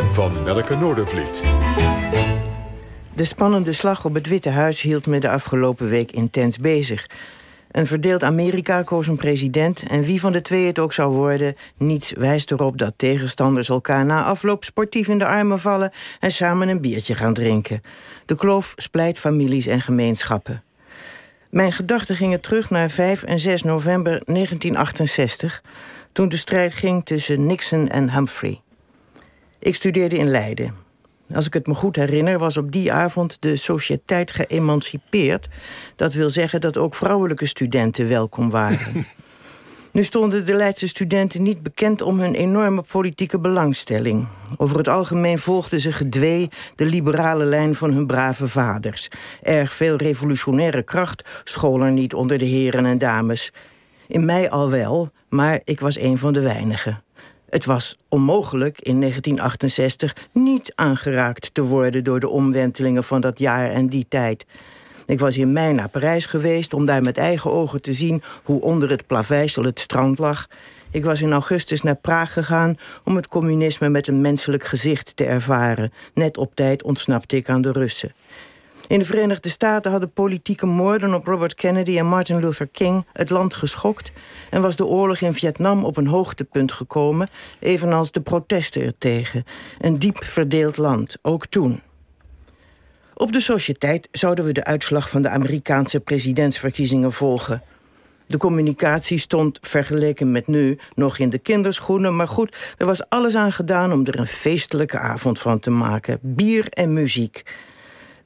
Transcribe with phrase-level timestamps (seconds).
[0.00, 1.44] van Nelke Noordervliet.
[3.14, 7.06] De spannende slag op het Witte Huis hield me de afgelopen week intens bezig.
[7.70, 11.56] Een verdeeld Amerika koos een president en wie van de twee het ook zou worden,
[11.76, 16.68] niets wijst erop dat tegenstanders elkaar na afloop sportief in de armen vallen en samen
[16.68, 17.82] een biertje gaan drinken.
[18.26, 20.62] De kloof splijt families en gemeenschappen.
[21.50, 25.62] Mijn gedachten gingen terug naar 5 en 6 november 1968,
[26.12, 28.60] toen de strijd ging tussen Nixon en Humphrey.
[29.62, 30.74] Ik studeerde in Leiden.
[31.34, 35.48] Als ik het me goed herinner, was op die avond de sociëteit geëmancipeerd.
[35.96, 39.06] Dat wil zeggen dat ook vrouwelijke studenten welkom waren.
[39.92, 44.26] Nu stonden de Leidse studenten niet bekend om hun enorme politieke belangstelling.
[44.56, 49.08] Over het algemeen volgden ze gedwee de liberale lijn van hun brave vaders.
[49.42, 53.52] Erg veel revolutionaire kracht school er niet onder de heren en dames.
[54.06, 57.02] In mij al wel, maar ik was een van de weinigen.
[57.52, 63.70] Het was onmogelijk in 1968 niet aangeraakt te worden door de omwentelingen van dat jaar
[63.70, 64.46] en die tijd.
[65.06, 68.60] Ik was in mei naar Parijs geweest om daar met eigen ogen te zien hoe
[68.60, 70.48] onder het plaveisel het strand lag.
[70.90, 75.24] Ik was in augustus naar Praag gegaan om het communisme met een menselijk gezicht te
[75.24, 75.92] ervaren.
[76.14, 78.14] Net op tijd ontsnapte ik aan de Russen.
[78.92, 83.30] In de Verenigde Staten hadden politieke moorden op Robert Kennedy en Martin Luther King het
[83.30, 84.12] land geschokt
[84.50, 87.28] en was de oorlog in Vietnam op een hoogtepunt gekomen,
[87.60, 89.44] evenals de protesten ertegen.
[89.78, 91.80] Een diep verdeeld land, ook toen.
[93.14, 97.62] Op de sociëteit zouden we de uitslag van de Amerikaanse presidentsverkiezingen volgen.
[98.26, 103.34] De communicatie stond vergeleken met nu nog in de kinderschoenen, maar goed, er was alles
[103.34, 107.42] aan gedaan om er een feestelijke avond van te maken: bier en muziek.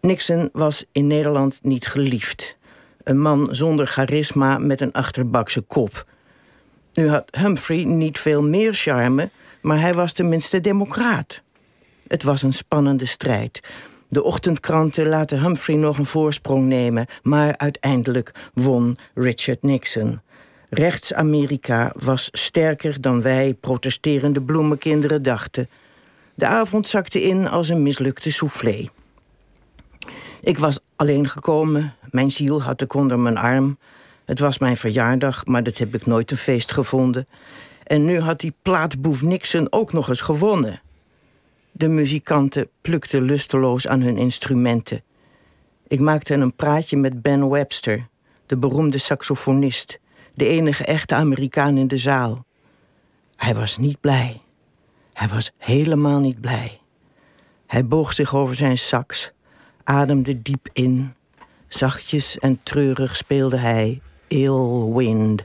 [0.00, 2.56] Nixon was in Nederland niet geliefd.
[3.02, 6.06] Een man zonder charisma met een achterbakse kop.
[6.92, 9.30] Nu had Humphrey niet veel meer charme,
[9.62, 11.42] maar hij was tenminste democraat.
[12.06, 13.60] Het was een spannende strijd.
[14.08, 20.20] De ochtendkranten laten Humphrey nog een voorsprong nemen, maar uiteindelijk won Richard Nixon.
[20.70, 25.68] Rechts-Amerika was sterker dan wij protesterende bloemenkinderen dachten.
[26.34, 28.88] De avond zakte in als een mislukte soufflé.
[30.48, 33.78] Ik was alleen gekomen, mijn ziel had ik onder mijn arm.
[34.24, 37.26] Het was mijn verjaardag, maar dat heb ik nooit een feest gevonden.
[37.84, 40.80] En nu had die plaatboef Nixon ook nog eens gewonnen.
[41.72, 45.02] De muzikanten plukten lusteloos aan hun instrumenten.
[45.86, 48.08] Ik maakte een praatje met Ben Webster,
[48.46, 50.00] de beroemde saxofonist,
[50.34, 52.44] de enige echte Amerikaan in de zaal.
[53.36, 54.40] Hij was niet blij.
[55.12, 56.80] Hij was helemaal niet blij.
[57.66, 59.32] Hij boog zich over zijn sax,
[59.88, 61.14] ademde diep in.
[61.68, 65.44] Zachtjes en treurig speelde hij Ill Wind.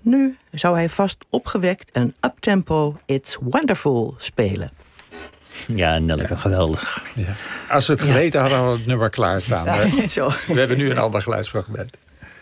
[0.00, 4.70] Nu zou hij vast opgewekt een uptempo It's Wonderful spelen.
[5.66, 7.02] Ja, Nelke, geweldig.
[7.14, 7.34] Ja.
[7.68, 9.64] Als we het geweten hadden, hadden we het nummer klaarstaan.
[9.64, 10.30] Ja, zo.
[10.46, 11.96] We hebben nu een ander geluidsfragment.